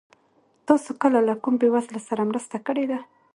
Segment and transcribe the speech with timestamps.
[0.67, 2.99] تاسو کله له کوم بېوزله سره مرسته کړې ده؟